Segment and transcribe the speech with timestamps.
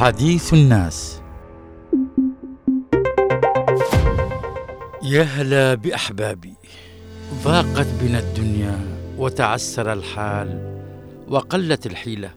[0.00, 1.22] حديث الناس.
[5.02, 6.54] يا هلا بأحبابي
[7.44, 8.78] ضاقت بنا الدنيا
[9.18, 10.80] وتعسر الحال
[11.28, 12.30] وقلت الحيلة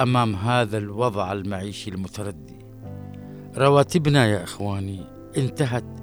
[0.00, 2.58] أمام هذا الوضع المعيشي المتردي.
[3.56, 6.00] رواتبنا يا إخواني انتهت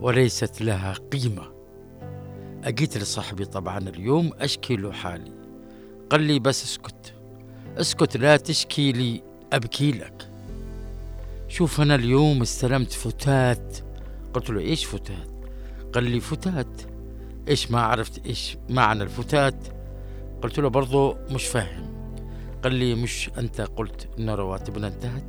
[0.00, 1.52] وليست لها قيمة.
[2.64, 5.32] أجيت لصاحبي طبعا اليوم أشكي له حالي.
[6.10, 7.14] قال لي بس اسكت
[7.76, 9.22] اسكت لا تشكي لي
[9.52, 10.33] أبكي لك.
[11.54, 13.76] شوف أنا اليوم استلمت فتات.
[14.34, 15.28] قلت له إيش فتات؟
[15.92, 16.82] قال لي فتات.
[17.48, 19.54] إيش ما عرفت إيش معنى الفتات؟
[20.42, 22.16] قلت له برضو مش فاهم.
[22.64, 25.24] قال لي مش أنت قلت إن رواتبنا انتهت؟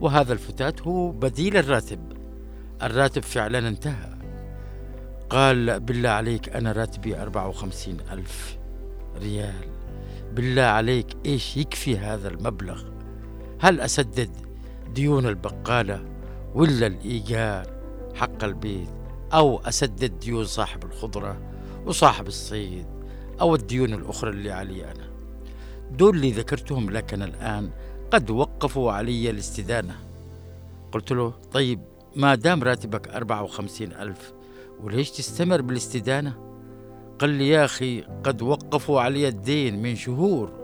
[0.00, 2.12] وهذا الفتات هو بديل الراتب.
[2.82, 4.18] الراتب فعلا انتهى.
[5.30, 8.58] قال بالله عليك أنا راتبي أربعة وخمسين ألف
[9.20, 9.64] ريال.
[10.34, 12.82] بالله عليك إيش يكفي هذا المبلغ؟
[13.60, 14.51] هل أسدد؟
[14.94, 16.04] ديون البقالة
[16.54, 17.66] ولا الإيجار
[18.14, 18.88] حق البيت
[19.32, 21.40] أو أسدد ديون صاحب الخضرة
[21.86, 22.86] وصاحب الصيد
[23.40, 25.10] أو الديون الأخرى اللي علي أنا.
[25.90, 27.70] دول اللي ذكرتهم لكن الآن
[28.10, 29.96] قد وقفوا علي الاستدانة.
[30.92, 31.80] قلت له طيب
[32.16, 34.32] ما دام راتبك أربعة وخمسين ألف
[34.80, 36.34] وليش تستمر بالاستدانة؟
[37.18, 40.61] قال لي يا أخي قد وقفوا علي الدين من شهور.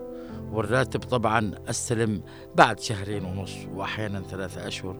[0.52, 2.22] والراتب طبعا استلم
[2.54, 4.96] بعد شهرين ونص واحيانا ثلاثة أشهر.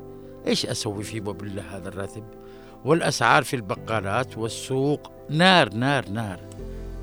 [0.46, 2.24] إيش أسوي فيه بالله هذا الراتب؟
[2.84, 6.40] والأسعار في البقالات والسوق نار نار نار.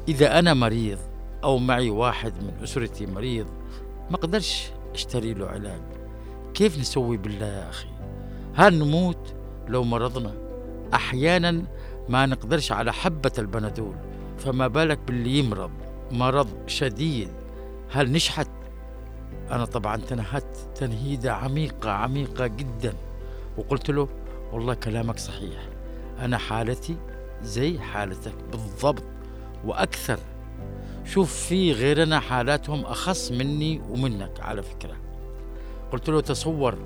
[0.08, 1.00] إذا أنا مريض
[1.44, 3.48] أو معي واحد من أسرتي مريض
[4.10, 5.82] ما أقدرش أشتري له علاج.
[6.54, 7.88] كيف نسوي بالله يا أخي؟
[8.56, 9.36] هل نموت
[9.68, 10.34] لو مرضنا؟
[10.94, 11.64] أحيانا
[12.10, 13.96] ما نقدرش على حبة البنادول
[14.38, 15.72] فما بالك باللي يمرض
[16.12, 17.45] مرض شديد.
[17.92, 18.48] هل نشحت؟
[19.52, 22.94] أنا طبعا تنهدت تنهيدة عميقة عميقة جدا.
[23.58, 24.08] وقلت له
[24.52, 25.60] والله كلامك صحيح.
[26.20, 26.98] أنا حالتي
[27.42, 29.04] زي حالتك بالضبط
[29.66, 30.20] وأكثر.
[31.06, 34.96] شوف في غيرنا حالاتهم أخص مني ومنك على فكرة.
[35.92, 36.78] قلت له تصور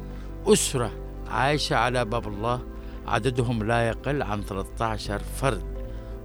[0.48, 0.92] أسرة
[1.28, 2.62] عايشة على باب الله
[3.08, 5.64] عددهم لا يقل عن 13 فرد.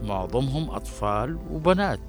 [0.03, 2.01] معظمهم أطفال وبنات.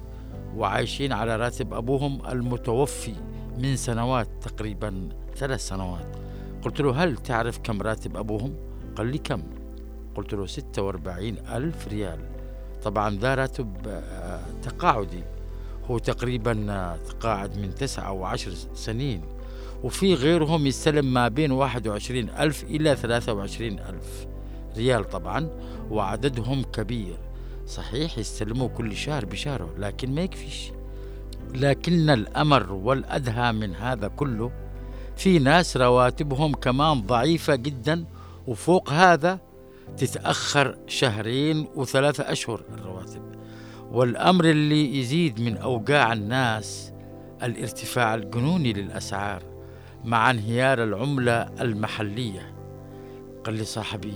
[0.56, 3.14] وعايشين على راتب أبوهم المتوفي
[3.58, 6.16] من سنوات تقريبا ثلاث سنوات
[6.62, 8.54] قلت له هل تعرف كم راتب أبوهم؟
[8.96, 9.42] قال لي كم؟
[10.14, 12.18] قلت له ستة وأربعين ألف ريال
[12.82, 15.22] طبعا ذا راتب آه، تقاعدي
[15.90, 19.22] هو تقريبا آه، تقاعد من تسعة أو عشر سنين
[19.84, 24.26] وفي غيرهم يستلم ما بين واحد وعشرين ألف إلى ثلاثة وعشرين ألف
[24.76, 25.50] ريال طبعا
[25.90, 27.16] وعددهم كبير
[27.66, 30.72] صحيح يستلموه كل شهر بشهره لكن ما يكفيش.
[31.54, 34.52] لكن الأمر والأدهى من هذا كله
[35.16, 38.04] في ناس رواتبهم كمان ضعيفة جدا
[38.46, 39.40] وفوق هذا
[39.96, 43.22] تتأخر شهرين وثلاثة أشهر الرواتب.
[43.90, 46.92] والأمر اللي يزيد من أوجاع الناس
[47.42, 49.42] الارتفاع الجنوني للأسعار
[50.04, 52.54] مع انهيار العملة المحلية.
[53.44, 54.14] قال لي صاحبي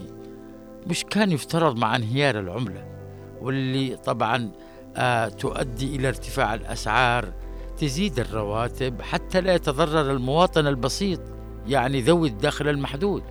[0.87, 3.00] مش كان يفترض مع انهيار العملة؟
[3.41, 4.51] واللي طبعا
[4.97, 7.33] آه تؤدي إلى ارتفاع الأسعار
[7.79, 11.21] تزيد الرواتب حتى لا يتضرر المواطن البسيط
[11.67, 13.23] يعني ذوي الدخل المحدود.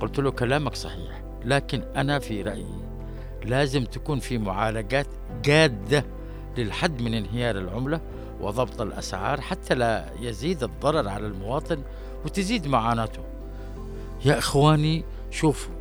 [0.00, 2.80] قلت له كلامك صحيح لكن أنا في رأيي
[3.44, 5.06] لازم تكون في معالجات
[5.44, 6.04] جادة
[6.58, 8.00] للحد من انهيار العملة
[8.40, 11.82] وضبط الأسعار حتى لا يزيد الضرر على المواطن
[12.24, 13.22] وتزيد معاناته.
[14.24, 15.74] يا إخواني شوفوا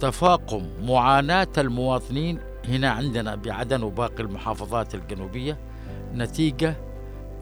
[0.00, 2.38] تفاقم معاناة المواطنين
[2.68, 5.58] هنا عندنا بعدن وباقي المحافظات الجنوبية
[6.14, 6.76] نتيجة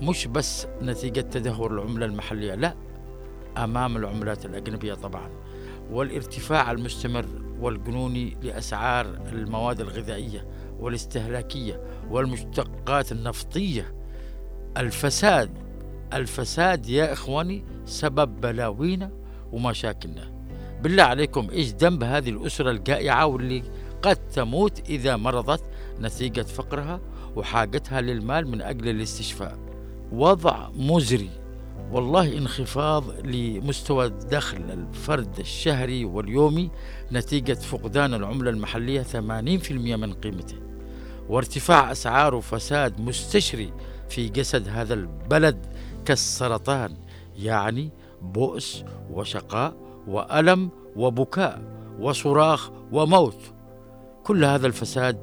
[0.03, 2.75] مش بس نتيجة تدهور العملة المحلية لا
[3.57, 5.31] أمام العملات الأجنبية طبعا
[5.91, 7.26] والارتفاع المستمر
[7.61, 10.47] والجنوني لأسعار المواد الغذائية
[10.81, 11.81] والاستهلاكية
[12.11, 13.94] والمشتقات النفطية.
[14.77, 15.50] الفساد
[16.12, 19.11] الفساد يا إخواني سبب بلاوينا
[19.53, 20.32] ومشاكلنا.
[20.82, 23.62] بالله عليكم إيش ذنب هذه الأسرة الجائعة واللي
[24.05, 25.62] قد تموت إذا مرضت
[26.01, 27.01] نتيجة فقرها
[27.37, 29.59] وحاجتها للمال من أجل الاستشفاء.
[30.12, 31.31] وضع مزري.
[31.93, 36.71] والله انخفاض لمستوى دخل الفرد الشهري واليومي.
[37.12, 40.56] نتيجة فقدان العملة المحلية 80% من قيمته.
[41.29, 43.73] وارتفاع أسعار وفساد مستشري
[44.09, 45.67] في جسد هذا البلد
[46.05, 46.97] كالسرطان
[47.37, 47.91] يعني
[48.23, 49.75] بؤس وشقاء
[50.06, 51.62] وألم وبكاء
[52.01, 53.54] وصراخ وموت.
[54.25, 55.19] كل هذا الفساد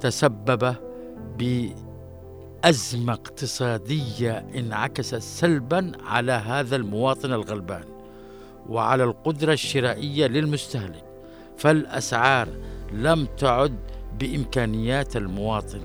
[0.00, 0.74] تسبب
[1.38, 7.84] بأزمة اقتصادية انعكست سلبا على هذا المواطن الغلبان
[8.68, 11.04] وعلى القدرة الشرائية للمستهلك
[11.56, 12.48] فالأسعار
[12.92, 13.78] لم تعد
[14.18, 15.82] بإمكانيات المواطن.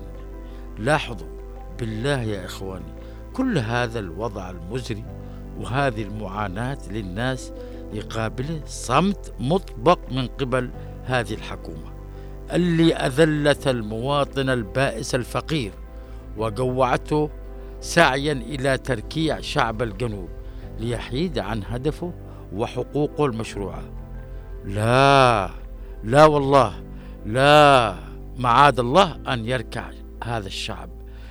[0.78, 1.28] لاحظوا
[1.78, 2.94] بالله يا إخواني
[3.32, 5.04] كل هذا الوضع المزري
[5.60, 7.52] وهذه المعاناة للناس
[7.92, 10.70] يقابله صمت مطبق من قبل
[11.04, 11.95] هذه الحكومة.
[12.52, 15.72] اللي أذلت المواطن البائس الفقير
[16.36, 17.30] وجوعته
[17.80, 20.28] سعيا إلى تركيع شعب الجنوب
[20.80, 22.12] ليحيد عن هدفه
[22.52, 23.82] وحقوقه المشروعة.
[24.64, 25.50] لا
[26.04, 26.74] لا والله
[27.26, 27.96] لا.
[28.38, 29.90] معاد الله أن يركع
[30.24, 30.90] هذا الشعب.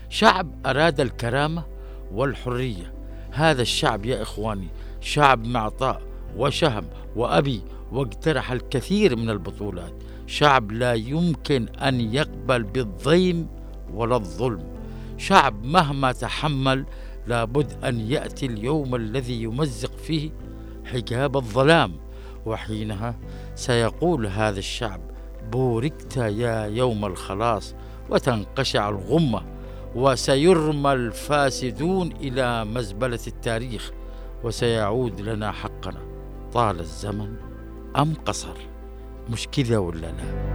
[0.09, 1.63] شعب أراد الكرامة
[2.11, 2.93] والحرية.
[3.31, 4.67] هذا الشعب يا إخواني
[5.01, 6.01] شعب معطاء
[6.37, 6.85] وشهم
[7.15, 9.93] وأبي واقترح الكثير من البطولات.
[10.27, 13.47] شعب لا يمكن أن يقبل بالضيم
[13.93, 14.63] ولا الظلم.
[15.17, 16.85] شعب مهما تحمل
[17.27, 20.31] لابد أن يأتي اليوم الذي يمزق فيه
[20.85, 21.95] حجاب الظلام
[22.45, 23.19] وحينها
[23.55, 25.01] سيقول هذا الشعب
[25.51, 27.75] بوركت يا يوم الخلاص
[28.09, 29.41] وتنقشع الغمة
[29.95, 33.91] وسيرمى الفاسدون إلى مزبلة التاريخ
[34.43, 35.99] وسيعود لنا حقنا.
[36.53, 37.35] طال الزمن
[37.97, 38.74] أم قصر؟
[39.29, 40.54] مش كذا ولا لا؟